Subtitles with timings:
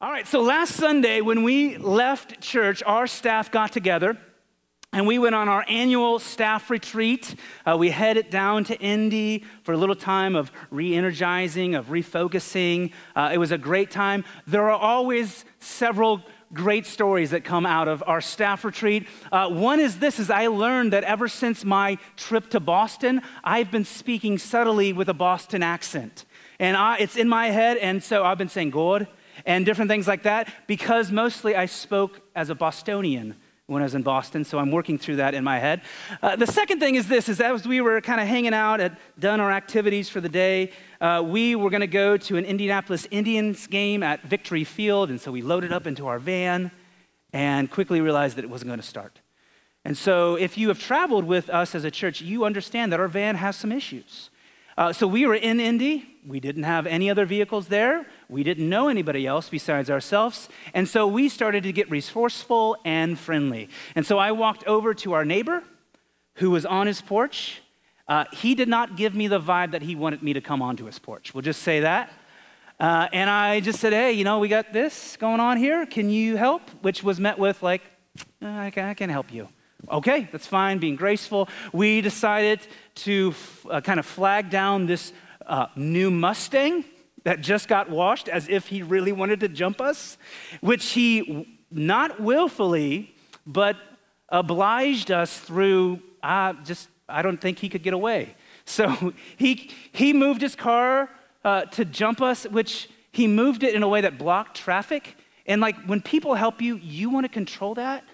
[0.00, 4.18] All right, so last Sunday when we left church, our staff got together
[4.92, 7.36] and we went on our annual staff retreat.
[7.64, 12.90] Uh, we headed down to Indy for a little time of re energizing, of refocusing.
[13.14, 14.24] Uh, it was a great time.
[14.48, 16.22] There are always several
[16.52, 19.06] great stories that come out of our staff retreat.
[19.30, 23.70] Uh, one is this is I learned that ever since my trip to Boston, I've
[23.70, 26.24] been speaking subtly with a Boston accent.
[26.58, 29.06] And I, it's in my head, and so I've been saying God
[29.44, 33.94] and different things like that because mostly I spoke as a Bostonian when I was
[33.94, 35.80] in Boston, so I'm working through that in my head.
[36.22, 38.98] Uh, the second thing is this: is as we were kind of hanging out, at
[39.18, 43.08] done our activities for the day, uh, we were going to go to an Indianapolis
[43.10, 46.70] Indians game at Victory Field, and so we loaded up into our van,
[47.32, 49.20] and quickly realized that it wasn't going to start.
[49.82, 53.08] And so, if you have traveled with us as a church, you understand that our
[53.08, 54.28] van has some issues.
[54.76, 56.04] Uh, so we were in Indy.
[56.26, 58.06] We didn't have any other vehicles there.
[58.28, 60.48] We didn't know anybody else besides ourselves.
[60.72, 63.68] And so we started to get resourceful and friendly.
[63.94, 65.62] And so I walked over to our neighbor
[66.36, 67.62] who was on his porch.
[68.08, 70.84] Uh, he did not give me the vibe that he wanted me to come onto
[70.84, 71.32] his porch.
[71.34, 72.12] We'll just say that.
[72.80, 75.86] Uh, and I just said, hey, you know, we got this going on here.
[75.86, 76.62] Can you help?
[76.82, 77.82] Which was met with, like,
[78.42, 79.48] uh, I, can, I can help you.
[79.90, 81.48] Okay, that's fine, being graceful.
[81.72, 82.60] We decided
[82.96, 85.12] to f- uh, kind of flag down this
[85.46, 86.84] uh, new Mustang
[87.24, 90.16] that just got washed as if he really wanted to jump us,
[90.60, 93.14] which he not willfully,
[93.46, 93.76] but
[94.28, 98.36] obliged us through, uh, just, I don't think he could get away.
[98.64, 101.10] So he, he moved his car
[101.44, 105.16] uh, to jump us, which he moved it in a way that blocked traffic.
[105.46, 108.04] And like when people help you, you want to control that.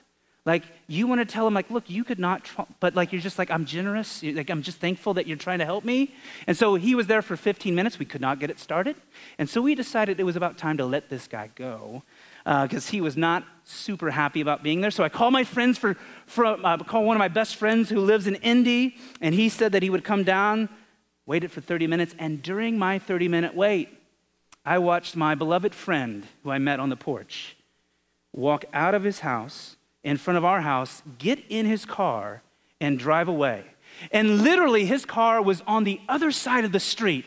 [0.47, 3.21] Like you want to tell them, like, look, you could not, tr-, but like you're
[3.21, 4.23] just like, I'm generous.
[4.23, 6.15] Like I'm just thankful that you're trying to help me.
[6.47, 7.99] And so he was there for 15 minutes.
[7.99, 8.97] We could not get it started,
[9.39, 12.03] and so we decided it was about time to let this guy go
[12.45, 14.91] because uh, he was not super happy about being there.
[14.91, 15.95] So I called my friends for,
[16.27, 19.73] from, uh, called one of my best friends who lives in Indy, and he said
[19.73, 20.69] that he would come down.
[21.27, 23.91] Waited for 30 minutes, and during my 30 minute wait,
[24.65, 27.57] I watched my beloved friend who I met on the porch
[28.33, 32.43] walk out of his house in front of our house, get in his car,
[32.81, 33.65] and drive away.
[34.13, 37.27] And literally, his car was on the other side of the street.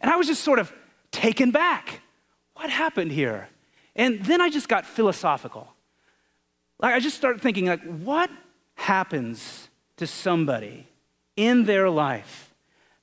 [0.00, 0.72] And I was just sort of
[1.10, 2.00] taken back.
[2.54, 3.48] What happened here?
[3.96, 5.68] And then I just got philosophical.
[6.78, 8.30] Like, I just started thinking, like, what
[8.74, 10.86] happens to somebody
[11.36, 12.54] in their life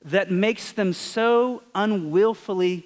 [0.03, 2.85] that makes them so unwillfully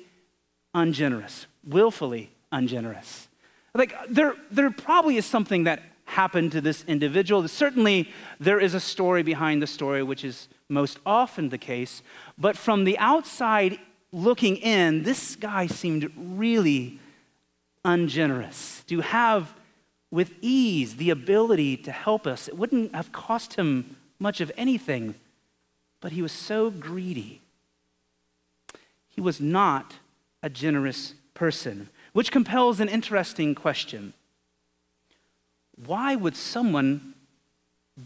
[0.73, 1.47] ungenerous?
[1.63, 3.27] Willfully ungenerous.
[3.73, 7.47] Like, there, there probably is something that happened to this individual.
[7.47, 8.09] Certainly,
[8.39, 12.01] there is a story behind the story, which is most often the case.
[12.37, 13.79] But from the outside
[14.11, 16.99] looking in, this guy seemed really
[17.83, 18.83] ungenerous.
[18.87, 19.53] To have
[20.11, 25.15] with ease the ability to help us, it wouldn't have cost him much of anything,
[25.99, 27.41] but he was so greedy.
[29.09, 29.95] He was not
[30.43, 34.13] a generous person, which compels an interesting question
[35.75, 37.13] why would someone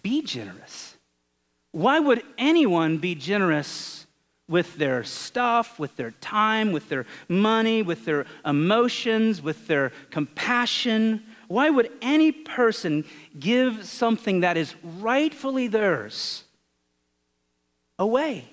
[0.01, 0.95] be generous?
[1.71, 4.05] Why would anyone be generous
[4.49, 11.23] with their stuff, with their time, with their money, with their emotions, with their compassion?
[11.47, 13.05] Why would any person
[13.37, 16.43] give something that is rightfully theirs
[17.99, 18.49] away?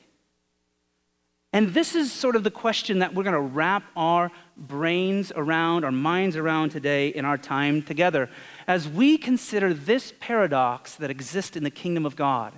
[1.52, 5.84] And this is sort of the question that we're going to wrap our brains around,
[5.84, 8.28] our minds around today in our time together
[8.66, 12.52] as we consider this paradox that exists in the kingdom of God,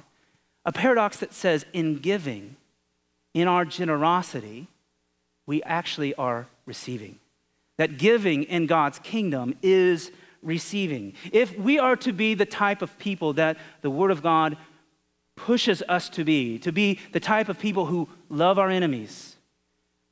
[0.64, 2.56] a paradox that says, in giving,
[3.34, 4.68] in our generosity,
[5.46, 7.18] we actually are receiving.
[7.78, 10.10] That giving in God's kingdom is
[10.42, 11.14] receiving.
[11.32, 14.56] If we are to be the type of people that the Word of God
[15.36, 19.36] pushes us to be, to be the type of people who love our enemies,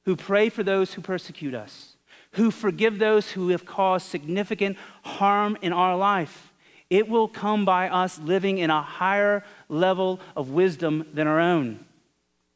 [0.05, 1.94] who pray for those who persecute us,
[2.35, 6.53] who forgive those who have caused significant harm in our life.
[6.91, 11.85] It will come by us living in a higher level of wisdom than our own,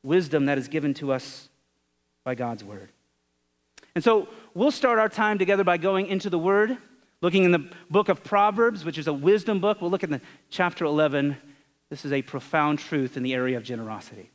[0.02, 1.48] wisdom that is given to us
[2.24, 2.90] by God's word.
[3.94, 6.76] And so we'll start our time together by going into the word,
[7.20, 9.80] looking in the book of Proverbs, which is a wisdom book.
[9.80, 10.20] We'll look at the
[10.50, 11.36] chapter 11.
[11.90, 14.30] This is a profound truth in the area of generosity.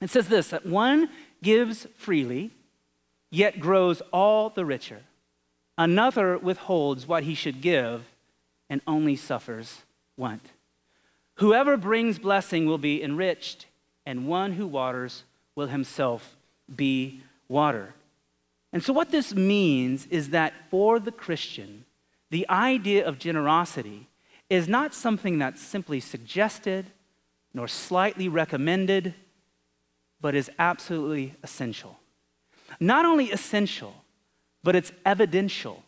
[0.00, 1.08] It says this that one
[1.42, 2.50] gives freely
[3.30, 5.02] yet grows all the richer.
[5.76, 8.04] Another withholds what he should give
[8.68, 9.82] and only suffers
[10.16, 10.52] want.
[11.36, 13.66] Whoever brings blessing will be enriched,
[14.04, 15.22] and one who waters
[15.54, 16.36] will himself
[16.74, 17.92] be watered.
[18.72, 21.84] And so, what this means is that for the Christian,
[22.30, 24.08] the idea of generosity
[24.50, 26.86] is not something that's simply suggested
[27.54, 29.14] nor slightly recommended,
[30.20, 31.98] but is absolutely essential.
[32.80, 33.94] Not only essential,
[34.62, 35.82] but it's evidential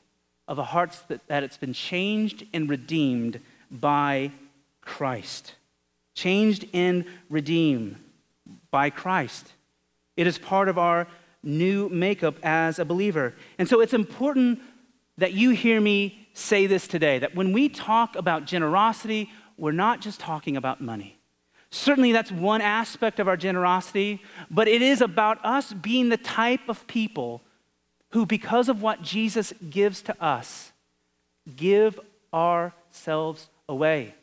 [0.48, 3.40] of a heart that, that it's been changed and redeemed
[3.70, 4.32] by
[4.80, 5.54] Christ.
[6.14, 7.96] Changed and redeemed
[8.70, 9.52] by Christ.
[10.16, 11.06] It is part of our
[11.42, 13.34] new makeup as a believer.
[13.58, 14.60] And so it's important
[15.18, 20.00] that you hear me say this today that when we talk about generosity, we're not
[20.00, 21.19] just talking about money.
[21.70, 26.68] Certainly, that's one aspect of our generosity, but it is about us being the type
[26.68, 27.42] of people
[28.10, 30.72] who, because of what Jesus gives to us,
[31.56, 31.98] give
[32.34, 34.14] ourselves away.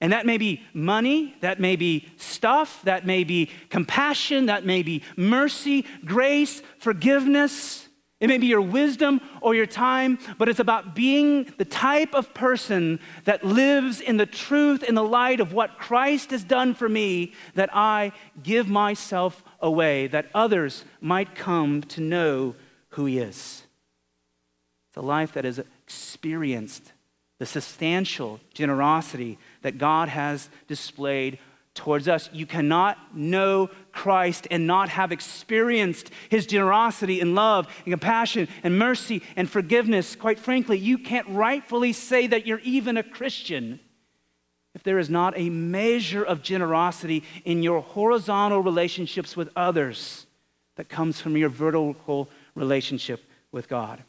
[0.00, 4.82] And that may be money, that may be stuff, that may be compassion, that may
[4.82, 7.83] be mercy, grace, forgiveness.
[8.20, 12.32] It may be your wisdom or your time, but it's about being the type of
[12.32, 16.88] person that lives in the truth, in the light of what Christ has done for
[16.88, 18.12] me, that I
[18.42, 22.54] give myself away, that others might come to know
[22.90, 23.64] who He is.
[24.88, 26.92] It's a life that has experienced
[27.40, 31.38] the substantial generosity that God has displayed
[31.74, 32.30] towards us.
[32.32, 38.78] You cannot know Christ and not have experienced his generosity and love and compassion and
[38.78, 40.16] mercy and forgiveness.
[40.16, 43.80] Quite frankly, you can't rightfully say that you're even a Christian
[44.74, 50.26] if there is not a measure of generosity in your horizontal relationships with others
[50.76, 54.02] that comes from your vertical relationship with God.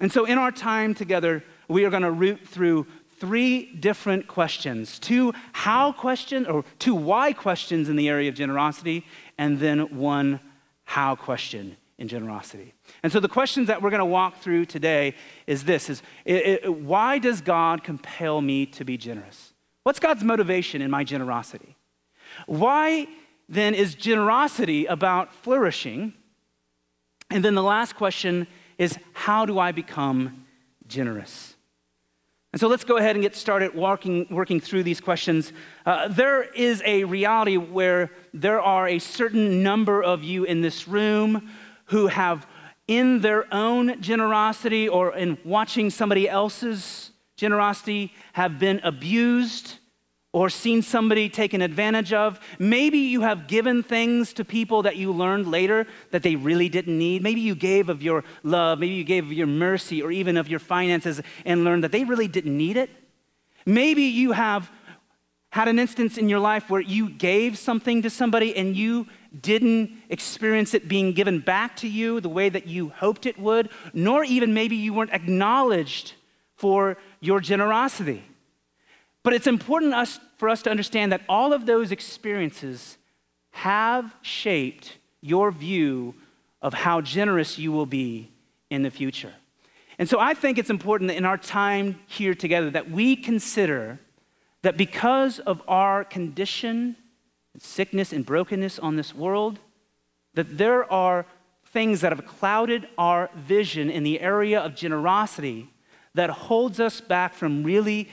[0.00, 2.86] And so, in our time together, we are going to root through
[3.20, 9.04] three different questions two how questions or two why questions in the area of generosity,
[9.36, 10.40] and then one
[10.84, 12.72] how question in generosity.
[13.02, 15.14] And so the questions that we're going to walk through today
[15.46, 19.52] is this is it, it, why does God compel me to be generous?
[19.82, 21.76] What's God's motivation in my generosity?
[22.46, 23.06] Why
[23.48, 26.12] then is generosity about flourishing?
[27.30, 28.46] And then the last question
[28.78, 30.46] is how do I become
[30.86, 31.54] generous?
[32.52, 35.52] And so let's go ahead and get started walking, working through these questions.
[35.84, 40.88] Uh, there is a reality where there are a certain number of you in this
[40.88, 41.50] room
[41.86, 42.46] who have,
[42.86, 49.74] in their own generosity or in watching somebody else's generosity, have been abused
[50.32, 52.38] or seen somebody taken advantage of.
[52.58, 56.98] Maybe you have given things to people that you learned later that they really didn't
[56.98, 57.22] need.
[57.22, 60.48] Maybe you gave of your love, maybe you gave of your mercy or even of
[60.48, 62.90] your finances and learned that they really didn't need it.
[63.64, 64.70] Maybe you have
[65.50, 69.06] had an instance in your life where you gave something to somebody and you
[69.40, 73.70] didn't experience it being given back to you the way that you hoped it would,
[73.94, 76.12] nor even maybe you weren't acknowledged
[76.56, 78.22] for your generosity.
[79.28, 82.96] But it's important us, for us to understand that all of those experiences
[83.50, 86.14] have shaped your view
[86.62, 88.30] of how generous you will be
[88.70, 89.34] in the future.
[89.98, 93.98] And so I think it's important that in our time here together that we consider
[94.62, 96.96] that because of our condition,
[97.58, 99.58] sickness and brokenness on this world,
[100.32, 101.26] that there are
[101.66, 105.68] things that have clouded our vision in the area of generosity
[106.14, 108.08] that holds us back from really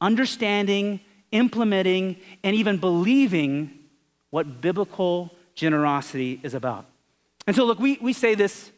[0.00, 1.00] understanding,
[1.32, 3.78] implementing, and even believing
[4.30, 6.86] what biblical generosity is about.
[7.46, 8.70] And so, look, we, we say this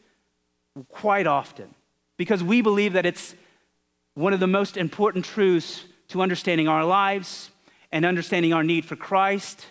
[0.89, 1.73] quite often
[2.17, 3.35] because we believe that it's
[4.15, 7.49] one of the most important truths to understanding our lives
[7.91, 9.65] and understanding our need for Christ.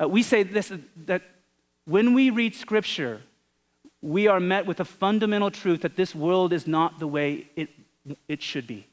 [0.00, 0.72] Uh, we say this
[1.06, 1.22] that
[1.86, 3.20] when we read Scripture,
[4.00, 7.70] we are met with a fundamental truth that this world is not the way it,
[8.28, 8.86] it should be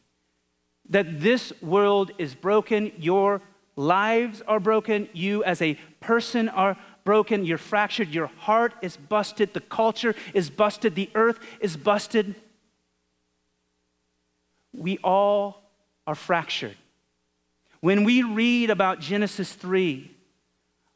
[0.89, 3.41] that this world is broken, your
[3.75, 9.53] lives are broken, you as a person are broken, you're fractured, your heart is busted,
[9.53, 12.35] the culture is busted, the earth is busted.
[14.73, 15.63] We all
[16.05, 16.77] are fractured.
[17.79, 20.11] When we read about Genesis 3,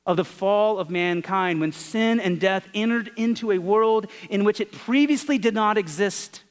[0.05, 4.61] of the fall of mankind, when sin and death entered into a world in which
[4.61, 6.43] it previously did not exist,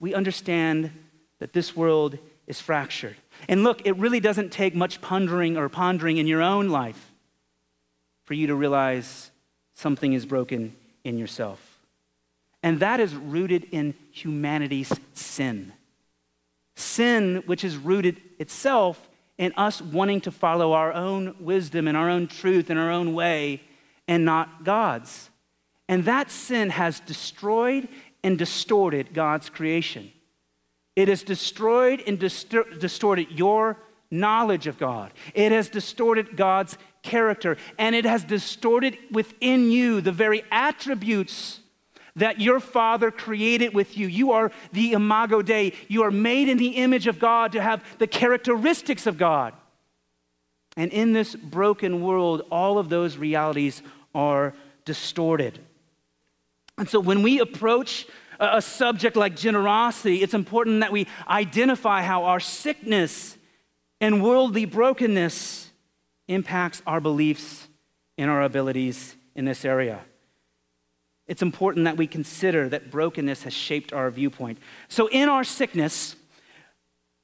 [0.00, 0.90] we understand
[1.38, 3.16] that this world is fractured.
[3.48, 7.12] And look, it really doesn't take much pondering or pondering in your own life
[8.24, 9.30] for you to realize
[9.74, 10.74] something is broken
[11.04, 11.78] in yourself.
[12.62, 15.72] And that is rooted in humanity's sin.
[16.74, 22.10] Sin, which is rooted itself in us wanting to follow our own wisdom and our
[22.10, 23.62] own truth and our own way
[24.08, 25.30] and not God's.
[25.88, 27.88] And that sin has destroyed
[28.24, 30.12] and distorted God's creation.
[30.98, 33.76] It has destroyed and distor- distorted your
[34.10, 35.12] knowledge of God.
[35.32, 41.60] It has distorted God's character, and it has distorted within you the very attributes
[42.16, 44.08] that your Father created with you.
[44.08, 45.72] You are the imago Dei.
[45.86, 49.54] You are made in the image of God to have the characteristics of God.
[50.76, 53.82] And in this broken world, all of those realities
[54.16, 54.52] are
[54.84, 55.60] distorted.
[56.76, 58.04] And so when we approach
[58.38, 63.36] a subject like generosity, it's important that we identify how our sickness
[64.00, 65.70] and worldly brokenness
[66.28, 67.68] impacts our beliefs
[68.16, 70.00] and our abilities in this area.
[71.26, 74.58] It's important that we consider that brokenness has shaped our viewpoint.
[74.88, 76.16] So, in our sickness,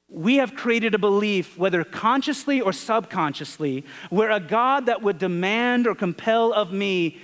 [0.09, 5.87] we have created a belief, whether consciously or subconsciously, where a God that would demand
[5.87, 7.19] or compel of me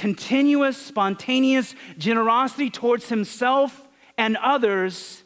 [0.00, 5.22] continuous, spontaneous generosity towards himself and others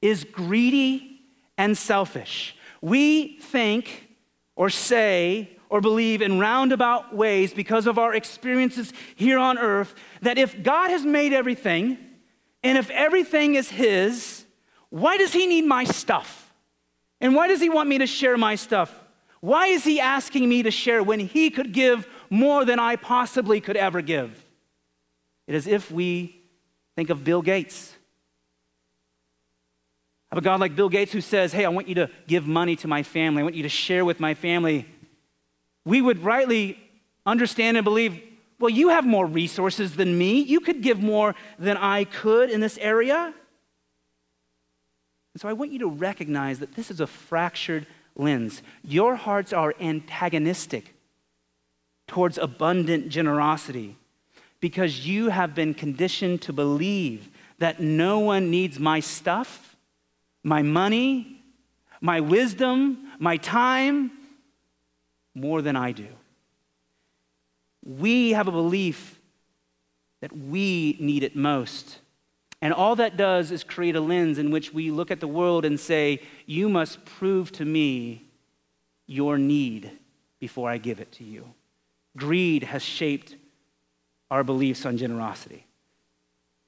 [0.00, 1.20] is greedy
[1.56, 2.54] and selfish.
[2.80, 4.08] We think
[4.54, 10.38] or say or believe in roundabout ways because of our experiences here on earth that
[10.38, 11.98] if God has made everything
[12.62, 14.44] and if everything is His,
[14.90, 16.52] why does He need my stuff?
[17.20, 18.96] And why does He want me to share my stuff?
[19.40, 23.60] Why is He asking me to share when He could give more than I possibly
[23.60, 24.44] could ever give?
[25.46, 26.40] It is if we
[26.94, 27.94] think of Bill Gates.
[30.30, 32.76] Have a God like Bill Gates who says, Hey, I want you to give money
[32.76, 34.86] to my family, I want you to share with my family.
[35.84, 36.78] We would rightly
[37.24, 38.20] understand and believe,
[38.58, 40.40] well, you have more resources than me.
[40.40, 43.32] You could give more than I could in this area.
[45.34, 48.62] And so I want you to recognize that this is a fractured lens.
[48.82, 50.94] Your hearts are antagonistic
[52.08, 53.96] towards abundant generosity
[54.60, 59.76] because you have been conditioned to believe that no one needs my stuff,
[60.42, 61.40] my money,
[62.00, 64.10] my wisdom, my time
[65.34, 66.08] more than I do.
[67.84, 69.18] We have a belief
[70.20, 71.98] that we need it most.
[72.60, 75.64] And all that does is create a lens in which we look at the world
[75.64, 78.24] and say, You must prove to me
[79.06, 79.92] your need
[80.40, 81.54] before I give it to you.
[82.16, 83.36] Greed has shaped
[84.30, 85.66] our beliefs on generosity.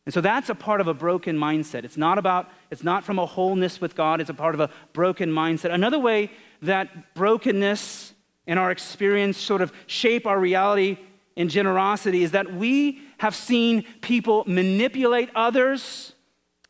[0.07, 1.85] And so that's a part of a broken mindset.
[1.85, 4.71] It's not about, it's not from a wholeness with God, it's a part of a
[4.93, 5.73] broken mindset.
[5.73, 6.31] Another way
[6.63, 8.15] that brokenness
[8.47, 10.99] and our experience sort of shape our reality
[11.37, 16.15] in generosity is that we have seen people manipulate others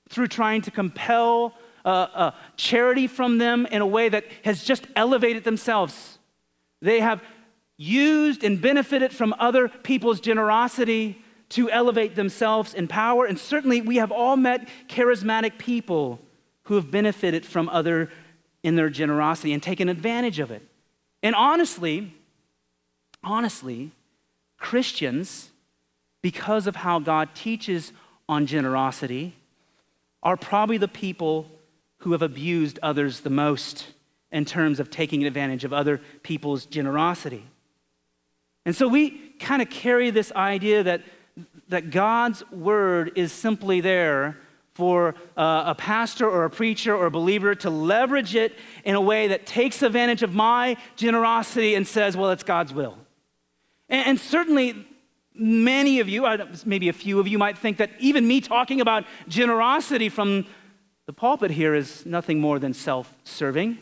[0.09, 4.87] through trying to compel uh, uh, charity from them in a way that has just
[4.97, 6.19] elevated themselves.
[6.83, 7.23] They have
[7.81, 11.17] used and benefited from other people's generosity
[11.49, 13.25] to elevate themselves in power.
[13.25, 16.21] And certainly, we have all met charismatic people
[16.65, 18.11] who have benefited from other
[18.63, 20.63] in their generosity and taken advantage of it.
[21.23, 22.15] And honestly,
[23.25, 23.93] honestly,
[24.59, 25.49] Christians,
[26.21, 27.95] because of how God teaches
[28.29, 29.35] on generosity,
[30.23, 31.51] are probably the people
[32.01, 33.87] who have abused others the most
[34.31, 37.47] in terms of taking advantage of other people's generosity.
[38.71, 39.11] And so we
[39.41, 41.03] kind of carry this idea that,
[41.71, 44.37] that God's word is simply there
[44.75, 49.27] for a pastor or a preacher or a believer to leverage it in a way
[49.27, 52.97] that takes advantage of my generosity and says, well, it's God's will.
[53.89, 54.87] And, and certainly,
[55.35, 56.25] many of you,
[56.65, 60.47] maybe a few of you, might think that even me talking about generosity from
[61.07, 63.79] the pulpit here is nothing more than self serving.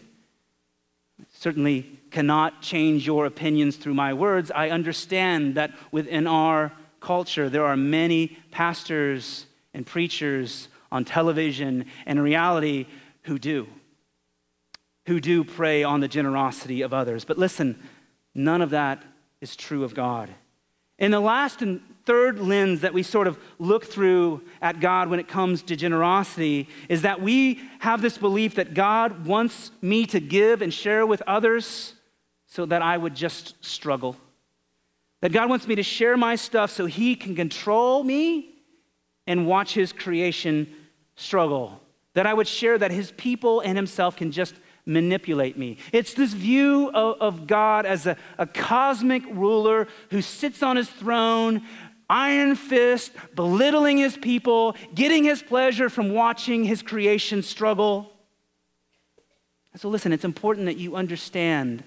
[1.30, 4.50] Certainly cannot change your opinions through my words.
[4.54, 12.22] I understand that within our culture, there are many pastors and preachers on television and
[12.22, 12.86] reality
[13.22, 13.68] who do,
[15.06, 17.24] who do prey on the generosity of others.
[17.24, 17.78] But listen,
[18.34, 19.02] none of that
[19.40, 20.30] is true of God.
[20.98, 25.20] In the last and third lens that we sort of look through at God when
[25.20, 30.18] it comes to generosity is that we have this belief that God wants me to
[30.18, 31.94] give and share with others
[32.49, 34.17] so that I would just struggle.
[35.21, 38.50] That God wants me to share my stuff so He can control me
[39.26, 40.75] and watch His creation
[41.19, 41.81] struggle.
[42.14, 44.55] That I would share that his people and himself can just
[44.87, 45.76] manipulate me.
[45.93, 50.88] It's this view of, of God as a, a cosmic ruler who sits on his
[50.88, 51.62] throne,
[52.09, 58.11] iron fist, belittling his people, getting his pleasure from watching his creation struggle.
[59.76, 61.85] So, listen, it's important that you understand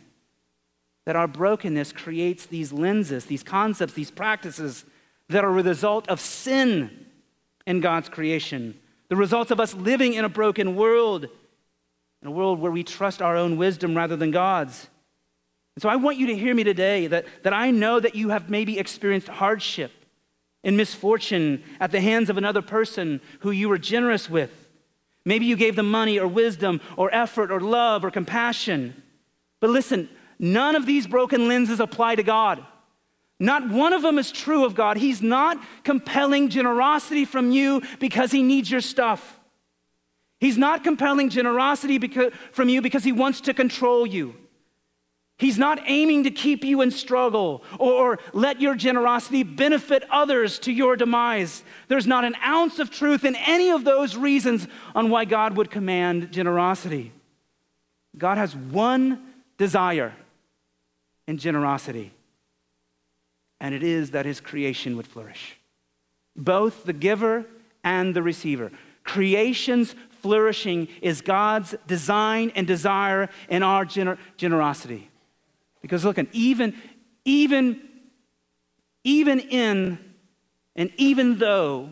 [1.05, 4.86] that our brokenness creates these lenses, these concepts, these practices
[5.29, 7.05] that are the result of sin
[7.65, 8.79] in God's creation,
[9.10, 11.25] the results of us living in a broken world,
[12.22, 14.88] in a world where we trust our own wisdom rather than God's.
[15.75, 18.29] And so I want you to hear me today that, that I know that you
[18.29, 19.91] have maybe experienced hardship
[20.63, 24.51] and misfortune at the hands of another person who you were generous with.
[25.25, 29.01] Maybe you gave them money or wisdom or effort or love or compassion.
[29.60, 30.10] But listen,
[30.41, 32.65] none of these broken lenses apply to God.
[33.39, 34.98] Not one of them is true of God.
[34.98, 39.39] He's not compelling generosity from you because he needs your stuff.
[40.39, 44.36] He's not compelling generosity because, from you because he wants to control you.
[45.38, 50.60] He's not aiming to keep you in struggle or, or, let your generosity benefit others
[50.60, 51.63] to your demise.
[51.88, 55.71] There's not an ounce of truth in any of those reasons on why God would
[55.71, 57.12] command generosity.
[58.15, 60.13] God has one desire
[61.27, 62.11] in generosity,
[63.59, 65.57] and it is that his creation would flourish.
[66.35, 67.45] Both the giver
[67.83, 68.71] and the receiver.
[69.03, 75.09] Creation's flourishing is God's design and desire in our gener- generosity.
[75.81, 76.75] Because look, even,
[77.25, 77.81] even,
[79.03, 79.97] even in
[80.75, 81.89] and even though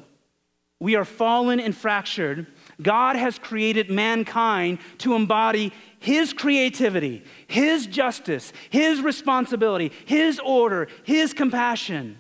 [0.80, 2.48] we are fallen and fractured,
[2.82, 11.34] God has created mankind to embody His creativity, His justice, His responsibility, His order, His
[11.34, 12.18] compassion.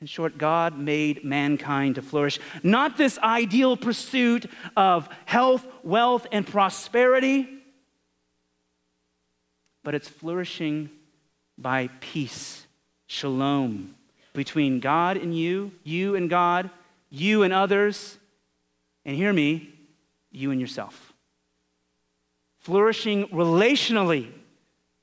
[0.00, 2.40] In short, God made mankind to flourish.
[2.62, 7.48] Not this ideal pursuit of health, wealth, and prosperity
[9.82, 10.90] but it's flourishing
[11.58, 12.66] by peace,
[13.06, 13.94] shalom,
[14.32, 16.70] between God and you, you and God,
[17.10, 18.16] you and others,
[19.04, 19.68] and hear me,
[20.30, 21.11] you and yourself.
[22.62, 24.30] Flourishing relationally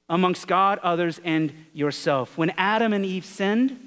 [0.08, 2.38] amongst God, others, and yourself.
[2.38, 3.80] When Adam and Eve sinned,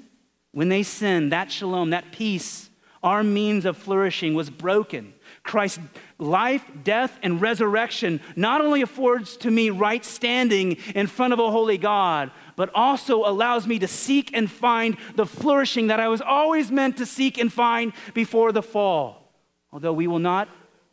[0.51, 2.69] when they sinned, that shalom, that peace,
[3.03, 5.13] our means of flourishing was broken.
[5.43, 5.79] Christ's
[6.17, 11.51] life, death, and resurrection not only affords to me right standing in front of a
[11.51, 16.21] holy God, but also allows me to seek and find the flourishing that I was
[16.21, 19.33] always meant to seek and find before the fall.
[19.71, 20.47] Although we will not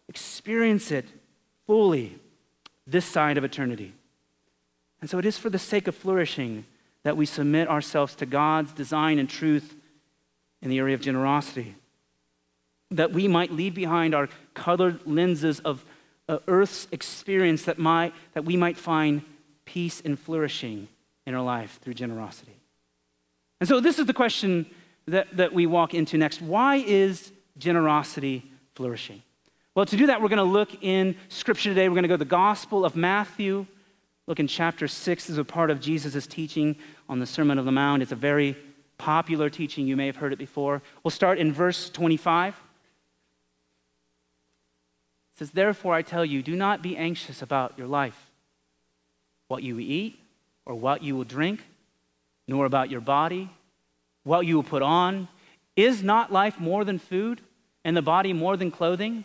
[0.09, 1.07] experience it
[1.66, 2.19] fully
[2.90, 3.94] this side of eternity.
[5.00, 6.64] And so it is for the sake of flourishing
[7.03, 9.74] that we submit ourselves to God's design and truth
[10.61, 11.76] in the area of generosity
[12.90, 15.85] that we might leave behind our colored lenses of
[16.29, 19.22] uh, earth's experience that, might, that we might find
[19.64, 20.88] peace and flourishing
[21.26, 22.57] in our life through generosity.
[23.61, 24.66] And so, this is the question
[25.07, 26.40] that, that we walk into next.
[26.40, 29.22] Why is generosity flourishing?
[29.81, 31.88] Well, to do that, we're going to look in Scripture today.
[31.88, 33.64] We're going to go to the Gospel of Matthew,
[34.27, 36.77] look in chapter 6 as a part of Jesus' teaching
[37.09, 38.03] on the Sermon of the Mount.
[38.03, 38.59] It's a very
[38.99, 39.87] popular teaching.
[39.87, 40.83] You may have heard it before.
[41.03, 42.59] We'll start in verse 25 It
[45.38, 48.31] says, Therefore, I tell you, do not be anxious about your life,
[49.49, 50.21] what you eat
[50.66, 51.64] or what you will drink,
[52.47, 53.49] nor about your body,
[54.25, 55.29] what you will put on.
[55.75, 57.40] Is not life more than food,
[57.83, 59.25] and the body more than clothing?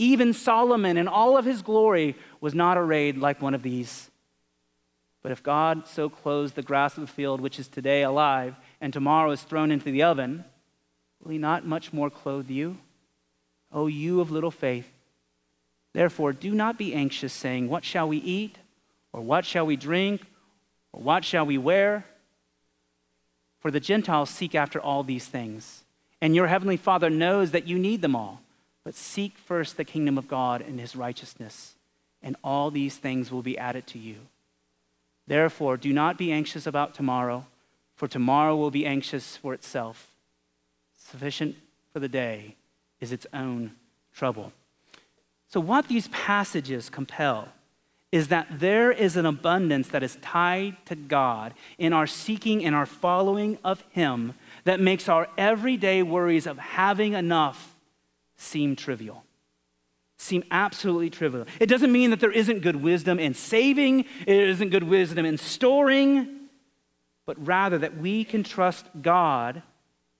[0.00, 4.10] even Solomon in all of his glory was not arrayed like one of these.
[5.22, 8.94] But if God so clothes the grass of the field, which is today alive and
[8.94, 10.46] tomorrow is thrown into the oven,
[11.22, 12.78] will he not much more clothe you?
[13.70, 14.90] O you of little faith.
[15.92, 18.56] Therefore, do not be anxious, saying, What shall we eat?
[19.12, 20.22] Or what shall we drink?
[20.92, 22.06] Or what shall we wear?
[23.58, 25.84] For the Gentiles seek after all these things.
[26.22, 28.40] And your heavenly Father knows that you need them all.
[28.84, 31.74] But seek first the kingdom of God and his righteousness,
[32.22, 34.16] and all these things will be added to you.
[35.26, 37.46] Therefore, do not be anxious about tomorrow,
[37.94, 40.10] for tomorrow will be anxious for itself.
[40.98, 41.56] Sufficient
[41.92, 42.56] for the day
[43.00, 43.72] is its own
[44.14, 44.52] trouble.
[45.48, 47.48] So, what these passages compel
[48.12, 52.74] is that there is an abundance that is tied to God in our seeking and
[52.74, 57.69] our following of Him that makes our everyday worries of having enough
[58.40, 59.24] seem trivial.
[60.18, 61.46] Seem absolutely trivial.
[61.60, 65.38] It doesn't mean that there isn't good wisdom in saving, it isn't good wisdom in
[65.38, 66.48] storing,
[67.26, 69.62] but rather that we can trust God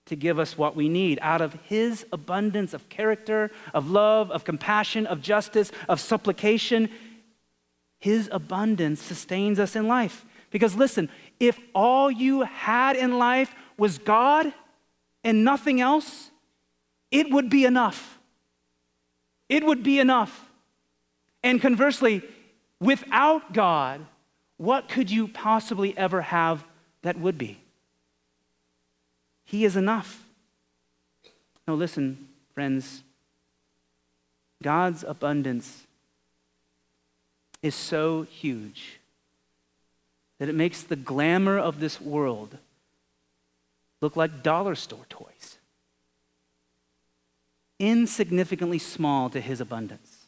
[0.05, 4.43] to give us what we need out of His abundance of character, of love, of
[4.43, 6.89] compassion, of justice, of supplication.
[7.99, 10.25] His abundance sustains us in life.
[10.49, 14.51] Because listen, if all you had in life was God
[15.23, 16.30] and nothing else,
[17.11, 18.17] it would be enough.
[19.49, 20.49] It would be enough.
[21.43, 22.23] And conversely,
[22.79, 24.05] without God,
[24.57, 26.63] what could you possibly ever have
[27.01, 27.59] that would be?
[29.43, 30.23] He is enough.
[31.67, 33.03] Now, listen, friends.
[34.63, 35.87] God's abundance
[37.61, 38.99] is so huge
[40.39, 42.57] that it makes the glamour of this world
[44.01, 45.57] look like dollar store toys,
[47.81, 50.27] insignificantly small to his abundance.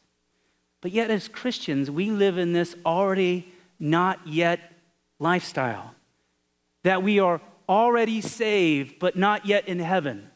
[0.81, 3.47] But yet, as Christians, we live in this already
[3.79, 4.59] not yet
[5.19, 5.95] lifestyle
[6.83, 7.39] that we are
[7.69, 10.29] already saved, but not yet in heaven.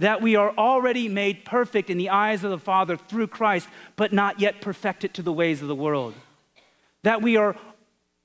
[0.00, 4.12] That we are already made perfect in the eyes of the Father through Christ, but
[4.12, 6.14] not yet perfected to the ways of the world.
[7.04, 7.54] That we are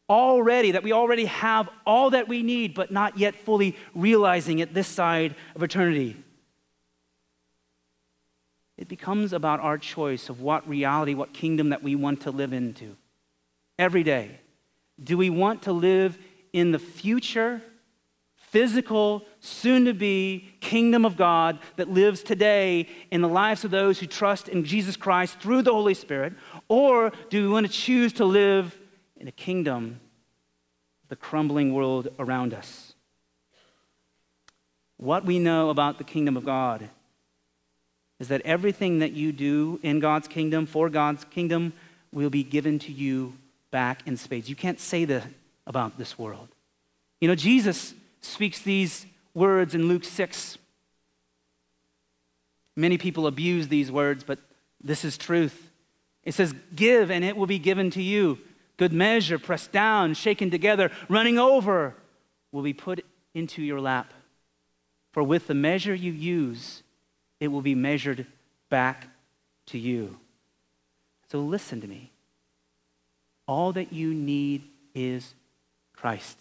[0.09, 4.73] already, that we already have all that we need, but not yet fully realizing it
[4.73, 6.17] this side of eternity.
[8.79, 12.53] It becomes about our choice of what reality, what kingdom that we want to live
[12.53, 12.95] into
[13.77, 14.39] every day.
[15.03, 16.17] Do we want to live
[16.53, 17.61] in the future
[18.37, 23.99] physical, soon to be kingdom of God that lives today in the lives of those
[23.99, 26.33] who trust in Jesus Christ through the Holy Spirit?
[26.69, 28.79] Or do we want to choose to live
[29.17, 29.99] in a kingdom,
[31.09, 32.93] the crumbling world around us?
[34.95, 36.89] What we know about the kingdom of God
[38.19, 41.73] is that everything that you do in God's kingdom, for God's kingdom,
[42.11, 43.33] will be given to you
[43.71, 44.49] back in spades.
[44.49, 45.27] You can't say that
[45.65, 46.49] about this world.
[47.21, 50.57] You know, Jesus speaks these words in Luke 6.
[52.75, 54.39] Many people abuse these words, but
[54.83, 55.69] this is truth.
[56.23, 58.39] It says, Give, and it will be given to you.
[58.77, 61.95] Good measure, pressed down, shaken together, running over,
[62.51, 64.13] will be put into your lap.
[65.11, 66.83] For with the measure you use,
[67.39, 68.25] it will be measured
[68.69, 69.07] back
[69.67, 70.17] to you.
[71.31, 72.11] So listen to me.
[73.47, 75.33] All that you need is
[75.93, 76.37] Christ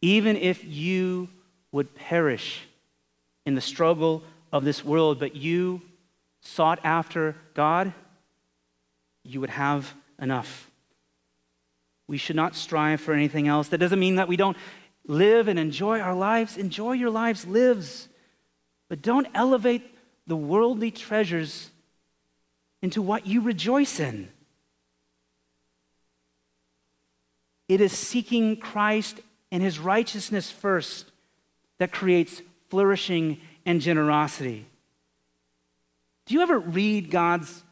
[0.00, 1.28] even if you
[1.72, 2.62] would perish
[3.44, 5.82] in the struggle of this world, but you
[6.40, 7.92] sought after God,
[9.24, 10.70] you would have enough.
[12.06, 13.68] We should not strive for anything else.
[13.68, 14.56] That doesn't mean that we don't
[15.06, 16.56] live and enjoy our lives.
[16.56, 18.08] Enjoy your lives, lives.
[18.88, 19.82] But don't elevate
[20.26, 21.70] the worldly treasures
[22.82, 24.28] into what you rejoice in.
[27.68, 29.20] It is seeking Christ
[29.50, 31.10] and his righteousness first
[31.78, 34.66] that creates flourishing and generosity.
[36.26, 37.62] Do you ever read God's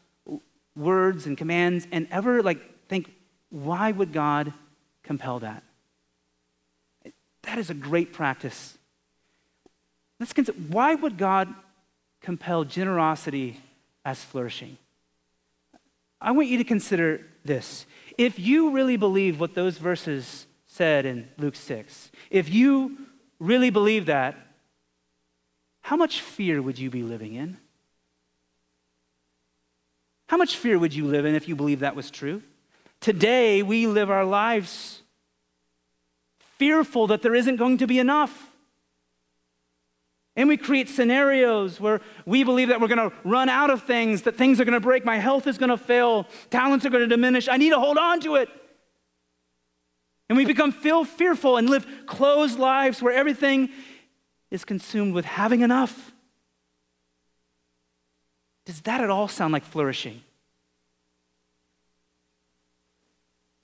[0.75, 3.13] words and commands and ever like think,
[3.49, 4.53] why would God
[5.03, 5.63] compel that?
[7.43, 8.77] That is a great practice.
[10.19, 11.53] Let's consider why would God
[12.21, 13.59] compel generosity
[14.03, 14.77] as flourishing?
[16.21, 17.85] I want you to consider this.
[18.17, 22.11] If you really believe what those verses said in Luke 6.
[22.29, 22.97] If you
[23.39, 24.35] really believe that,
[25.81, 27.57] how much fear would you be living in?
[30.27, 32.41] How much fear would you live in if you believe that was true?
[32.99, 35.01] Today, we live our lives
[36.57, 38.44] fearful that there isn't going to be enough.
[40.35, 44.23] And we create scenarios where we believe that we're going to run out of things,
[44.23, 47.03] that things are going to break, my health is going to fail, talents are going
[47.03, 47.47] to diminish.
[47.47, 48.49] I need to hold on to it.
[50.27, 53.69] And we become feel fearful and live closed lives where everything
[54.51, 56.11] is consumed with having enough.
[58.65, 60.21] Does that at all sound like flourishing?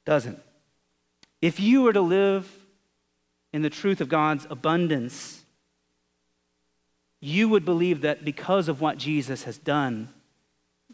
[0.06, 0.40] Doesn't.
[1.42, 2.50] If you were to live
[3.52, 5.41] in the truth of God's abundance,
[7.22, 10.10] you would believe that because of what Jesus has done,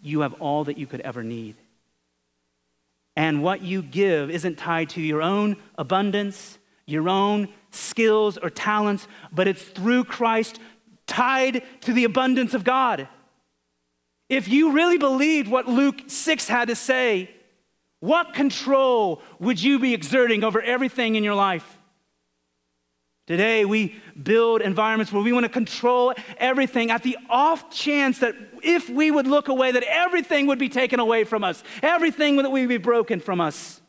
[0.02, 1.56] you have all that you could ever need
[3.18, 9.08] and what you give isn't tied to your own abundance, your own skills or talents,
[9.32, 10.60] but it's through Christ
[11.08, 13.08] tied to the abundance of God.
[14.30, 17.32] If you really believed what Luke 6 had to say,
[18.02, 21.77] what control would you be exerting over everything in your life?
[23.28, 28.34] Today, we build environments where we want to control everything at the off chance that
[28.64, 32.50] if we would look away, that everything would be taken away from us, everything that
[32.50, 33.82] would be broken from us.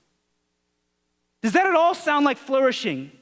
[1.40, 3.12] Does that at all sound like flourishing?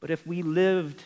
[0.00, 1.04] But if we lived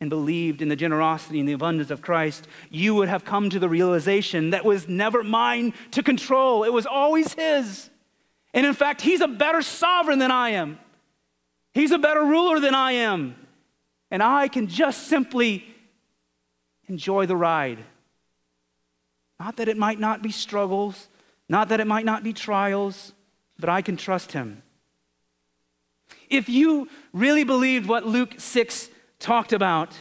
[0.00, 3.58] and believed in the generosity and the abundance of Christ, you would have come to
[3.58, 6.64] the realization that was never mine to control.
[6.64, 7.90] It was always His.
[8.54, 10.78] And in fact, He's a better sovereign than I am,
[11.72, 13.36] He's a better ruler than I am.
[14.10, 15.64] And I can just simply
[16.88, 17.78] enjoy the ride.
[19.38, 21.08] Not that it might not be struggles,
[21.48, 23.12] not that it might not be trials,
[23.58, 24.62] but I can trust Him.
[26.28, 29.94] If you really believed what Luke 6 talked about,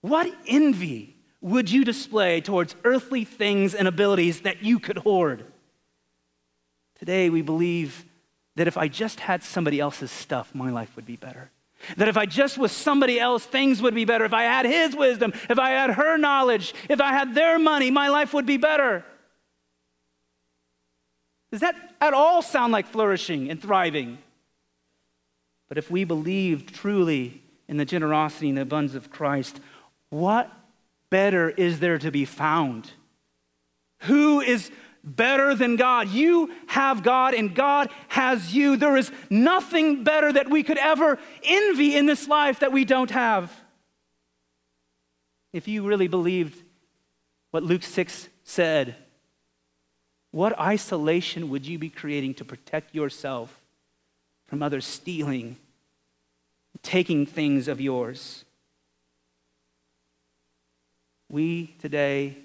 [0.00, 5.44] what envy would you display towards earthly things and abilities that you could hoard?
[6.98, 8.04] Today, we believe
[8.56, 11.50] that if I just had somebody else's stuff, my life would be better.
[11.96, 14.24] That if I just was somebody else, things would be better.
[14.24, 17.90] If I had his wisdom, if I had her knowledge, if I had their money,
[17.90, 19.04] my life would be better.
[21.52, 24.18] Does that at all sound like flourishing and thriving?
[25.68, 29.60] But if we believe truly in the generosity and the abundance of Christ,
[30.10, 30.50] what
[31.10, 32.92] better is there to be found?
[34.00, 34.70] Who is
[35.06, 36.08] better than God?
[36.08, 38.76] You have God and God has you.
[38.76, 43.10] There is nothing better that we could ever envy in this life that we don't
[43.10, 43.50] have.
[45.52, 46.62] If you really believed
[47.52, 48.96] what Luke 6 said,
[50.32, 53.62] what isolation would you be creating to protect yourself
[54.48, 55.56] from others stealing
[56.82, 58.44] taking things of yours.
[61.28, 62.36] We today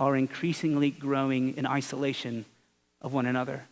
[0.00, 2.46] are increasingly growing in isolation
[3.02, 3.66] of one another.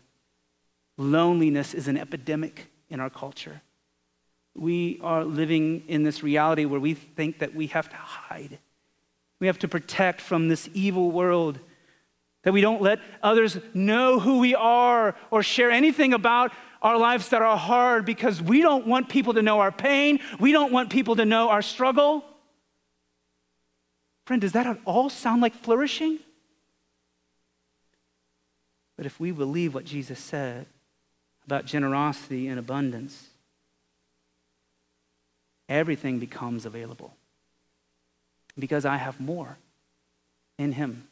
[0.99, 3.63] Loneliness is an epidemic in our culture.
[4.55, 8.59] We are living in this reality where we think that we have to hide.
[9.41, 11.61] We have to protect from this evil world,
[12.43, 17.31] that we don't let others know who we are or share anything about our lives
[17.31, 20.21] that are hard because we don't want people to know our pain.
[20.39, 22.25] We don't want people to know our struggle.
[24.29, 26.19] Friend, does that at all sound like flourishing?
[28.99, 30.67] But if we believe what Jesus said
[31.47, 33.29] about generosity and abundance,
[35.67, 37.15] everything becomes available.
[38.59, 39.57] Because I have more
[40.59, 41.09] in Him.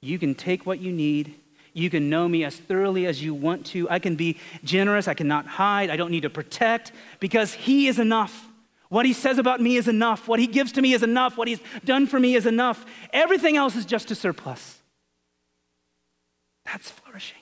[0.00, 1.34] You can take what you need
[1.74, 3.86] you can know me as thoroughly as you want to.
[3.90, 5.08] I can be generous.
[5.08, 5.90] I cannot hide.
[5.90, 6.90] I don't need to protect
[7.20, 8.48] because He is enough.
[8.88, 10.28] What He says about me is enough.
[10.28, 11.36] What He gives to me is enough.
[11.36, 12.84] What He's done for me is enough.
[13.12, 14.80] Everything else is just a surplus.
[16.64, 17.38] That's flourishing.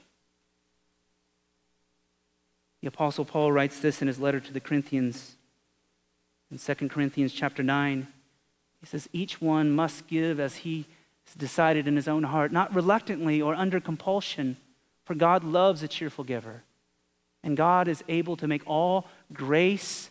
[2.83, 5.37] The apostle Paul writes this in his letter to the Corinthians
[6.51, 8.07] in 2 Corinthians chapter 9.
[8.81, 10.85] He says each one must give as he
[11.25, 14.59] has decided in his own heart, not reluctantly or under compulsion,
[15.05, 16.63] for God loves a cheerful giver.
[17.43, 20.11] And God is able to make all grace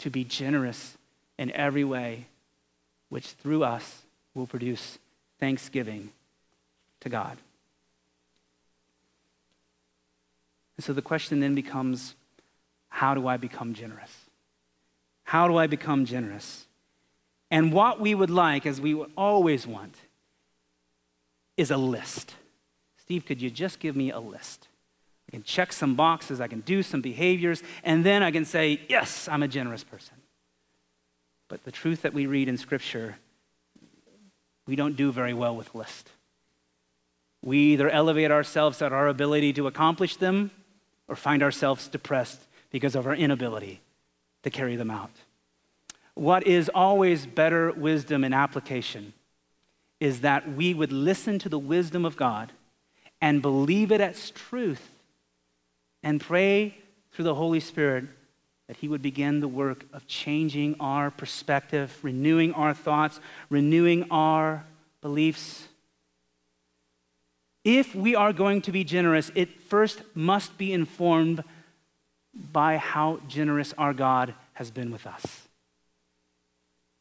[0.00, 0.96] to be generous
[1.38, 2.26] in every way,
[3.08, 4.02] which through us
[4.34, 4.98] will produce
[5.38, 6.10] thanksgiving
[7.00, 7.36] to God.
[10.76, 12.14] And so the question then becomes
[12.88, 14.14] how do I become generous?
[15.24, 16.66] How do I become generous?
[17.50, 19.96] And what we would like, as we would always want,
[21.56, 22.34] is a list.
[22.96, 24.68] Steve, could you just give me a list?
[25.30, 28.80] I can check some boxes, I can do some behaviors, and then I can say,
[28.88, 30.16] yes, I'm a generous person.
[31.48, 33.16] But the truth that we read in Scripture,
[34.66, 36.10] we don't do very well with lists.
[37.42, 40.50] We either elevate ourselves at our ability to accomplish them
[41.08, 42.40] or find ourselves depressed
[42.70, 43.80] because of our inability
[44.42, 45.10] to carry them out
[46.20, 49.14] what is always better wisdom in application
[50.00, 52.52] is that we would listen to the wisdom of God
[53.22, 54.90] and believe it as truth
[56.02, 56.76] and pray
[57.12, 58.04] through the Holy Spirit
[58.68, 64.64] that He would begin the work of changing our perspective, renewing our thoughts, renewing our
[65.00, 65.66] beliefs.
[67.64, 71.42] If we are going to be generous, it first must be informed
[72.52, 75.48] by how generous our God has been with us.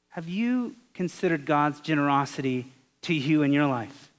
[0.09, 2.71] Have you considered God's generosity
[3.03, 4.11] to you in your life?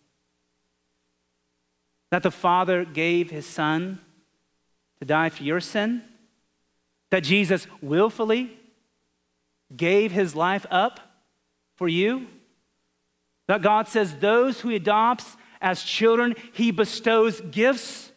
[2.10, 4.00] That the Father gave his Son
[5.00, 6.02] to die for your sin?
[7.10, 8.56] That Jesus willfully
[9.74, 11.00] gave his life up
[11.76, 12.26] for you?
[13.48, 18.12] That God says those who he adopts as children, he bestows gifts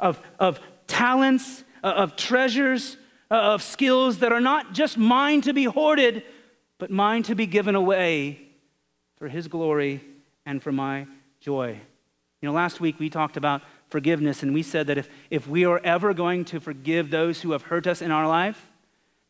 [0.00, 2.96] of, of talents, uh, of treasures,
[3.30, 6.22] uh, of skills that are not just mine to be hoarded,
[6.78, 8.40] but mine to be given away
[9.16, 10.02] for his glory
[10.44, 11.06] and for my
[11.40, 11.80] joy.
[12.40, 15.64] You know, last week we talked about forgiveness, and we said that if, if we
[15.64, 18.68] are ever going to forgive those who have hurt us in our life,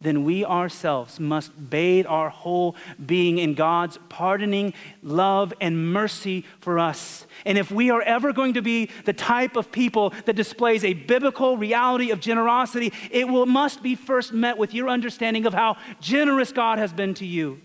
[0.01, 6.79] then we ourselves must bathe our whole being in God's pardoning love and mercy for
[6.79, 7.27] us.
[7.45, 10.95] And if we are ever going to be the type of people that displays a
[10.95, 15.77] biblical reality of generosity, it will, must be first met with your understanding of how
[16.01, 17.61] generous God has been to you.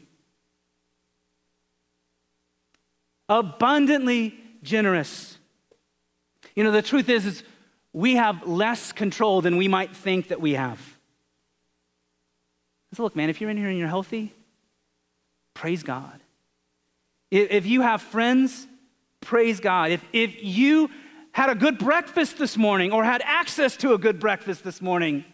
[3.30, 5.37] Abundantly generous.
[6.58, 7.44] You know, the truth is, is
[7.94, 10.80] we have less control than we might think that we have.
[12.96, 14.34] So, look, man, if you're in here and you're healthy,
[15.54, 16.20] praise God.
[17.30, 18.66] If you have friends,
[19.22, 19.92] praise God.
[19.92, 20.90] If, if you
[21.32, 25.26] had a good breakfast this morning or had access to a good breakfast this morning,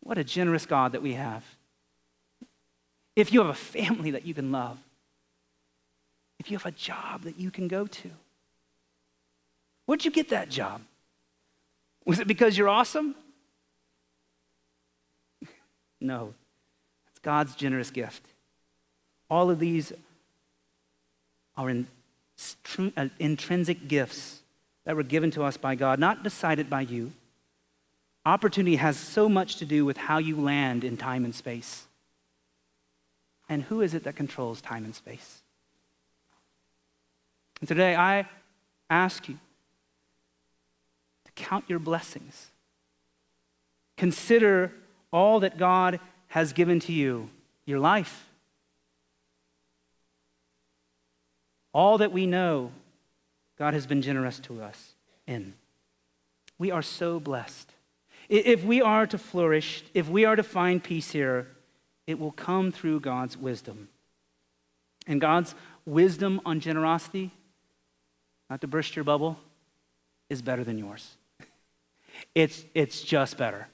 [0.00, 1.44] what a generous God that we have.
[3.16, 4.78] If you have a family that you can love,
[6.38, 8.10] if you have a job that you can go to,
[9.90, 10.80] where'd you get that job?
[12.06, 13.16] Was it because you're awesome?
[16.02, 16.32] No,
[17.10, 18.24] it's God's generous gift.
[19.28, 19.92] All of these
[21.58, 21.88] are in,
[22.96, 24.40] uh, intrinsic gifts
[24.84, 27.12] that were given to us by God, not decided by you.
[28.24, 31.84] Opportunity has so much to do with how you land in time and space.
[33.46, 35.42] And who is it that controls time and space?
[37.60, 38.26] And today I
[38.88, 39.36] ask you
[41.40, 42.48] count your blessings.
[43.96, 44.72] Consider
[45.12, 45.98] all that God
[46.28, 47.30] has given to you
[47.64, 48.28] your life.
[51.72, 52.72] All that we know,
[53.58, 54.94] God has been generous to us
[55.26, 55.54] in.
[56.58, 57.72] We are so blessed.
[58.28, 61.48] If we are to flourish, if we are to find peace here,
[62.06, 63.88] it will come through God's wisdom.
[65.06, 67.32] And God's wisdom on generosity,
[68.48, 69.38] not to burst your bubble,
[70.28, 71.16] is better than yours.
[72.34, 73.68] It's, it's just better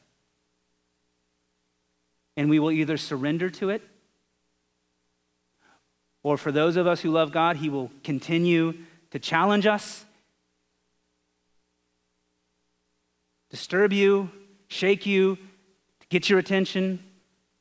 [2.36, 3.82] and we will either surrender to it,
[6.22, 8.74] or for those of us who love God, He will continue
[9.10, 10.04] to challenge us,
[13.48, 14.30] disturb you,
[14.68, 17.02] shake you, to get your attention,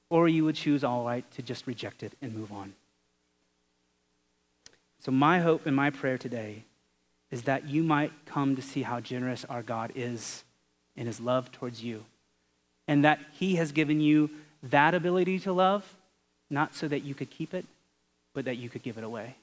[0.09, 2.73] or you would choose, all right, to just reject it and move on.
[4.99, 6.65] So, my hope and my prayer today
[7.31, 10.44] is that you might come to see how generous our God is
[10.95, 12.05] in his love towards you,
[12.87, 14.29] and that he has given you
[14.63, 15.95] that ability to love,
[16.49, 17.65] not so that you could keep it,
[18.33, 19.35] but that you could give it away.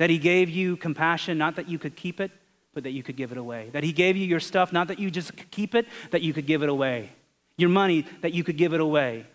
[0.00, 2.30] That He gave you compassion, not that you could keep it,
[2.72, 3.68] but that you could give it away.
[3.72, 6.46] That He gave you your stuff, not that you just keep it, that you could
[6.46, 7.10] give it away.
[7.56, 9.26] Your money, that you could give it away.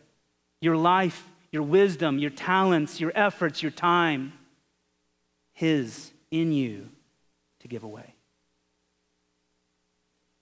[0.61, 4.33] Your life, your wisdom, your talents, your efforts, your time,
[5.53, 6.89] His in you
[7.59, 8.15] to give away.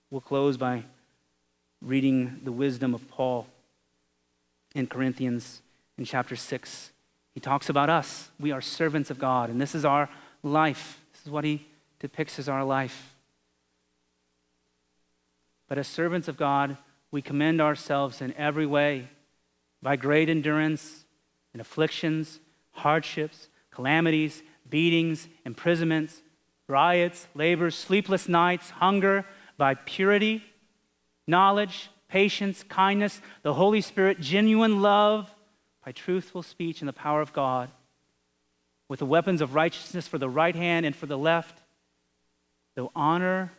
[0.09, 0.83] We'll close by
[1.83, 3.45] reading the wisdom of Paul
[4.73, 5.61] in Corinthians
[5.97, 6.91] in chapter 6.
[7.33, 8.29] He talks about us.
[8.39, 10.09] We are servants of God, and this is our
[10.43, 11.01] life.
[11.11, 11.67] This is what he
[11.99, 13.15] depicts as our life.
[15.67, 16.77] But as servants of God,
[17.11, 19.09] we commend ourselves in every way
[19.81, 21.05] by great endurance
[21.53, 22.39] in afflictions,
[22.71, 26.21] hardships, calamities, beatings, imprisonments,
[26.67, 29.25] riots, labors, sleepless nights, hunger,
[29.57, 30.43] by purity,
[31.27, 35.33] knowledge, patience, kindness, the Holy Spirit, genuine love,
[35.85, 37.69] by truthful speech and the power of God,
[38.87, 41.61] with the weapons of righteousness for the right hand and for the left,
[42.75, 43.51] though honor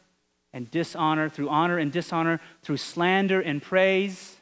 [0.53, 4.37] and dishonor, through honor and dishonor, through slander and praise.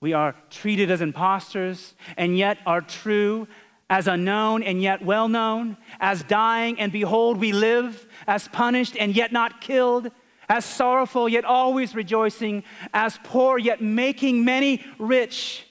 [0.00, 3.48] We are treated as impostors and yet are true,
[3.90, 9.14] as unknown and yet well known, as dying and behold we live, as punished and
[9.14, 10.10] yet not killed
[10.48, 15.66] as sorrowful yet always rejoicing, as poor yet making many rich,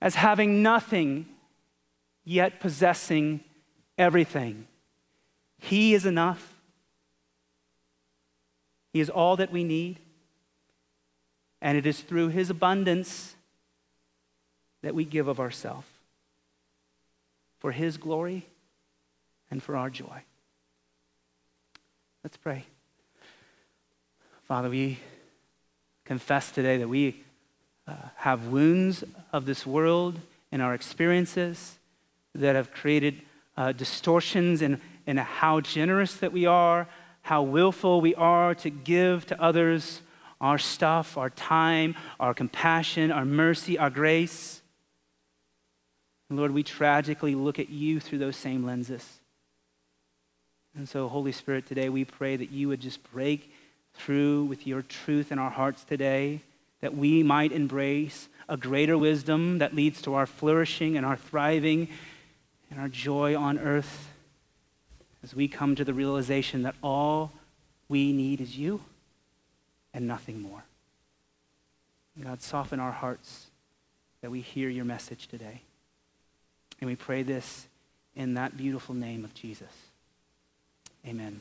[0.00, 1.26] as having nothing
[2.24, 3.40] yet possessing
[3.98, 4.66] everything.
[5.58, 6.54] He is enough.
[8.92, 10.00] He is all that we need.
[11.60, 13.34] And it is through His abundance
[14.82, 15.86] that we give of ourselves
[17.58, 18.46] for His glory
[19.50, 20.22] and for our joy.
[22.22, 22.66] Let's pray.
[24.46, 25.00] Father, we
[26.04, 27.20] confess today that we
[27.88, 30.20] uh, have wounds of this world
[30.52, 31.80] in our experiences
[32.32, 33.22] that have created
[33.56, 36.86] uh, distortions in, in how generous that we are,
[37.22, 40.00] how willful we are to give to others
[40.40, 44.62] our stuff, our time, our compassion, our mercy, our grace.
[46.30, 49.18] Lord, we tragically look at you through those same lenses.
[50.76, 53.52] And so, Holy Spirit, today we pray that you would just break
[53.96, 56.40] through with your truth in our hearts today,
[56.80, 61.88] that we might embrace a greater wisdom that leads to our flourishing and our thriving
[62.70, 64.08] and our joy on earth
[65.22, 67.32] as we come to the realization that all
[67.88, 68.80] we need is you
[69.92, 70.64] and nothing more.
[72.22, 73.46] God, soften our hearts
[74.20, 75.62] that we hear your message today.
[76.80, 77.66] And we pray this
[78.14, 79.72] in that beautiful name of Jesus.
[81.06, 81.40] Amen.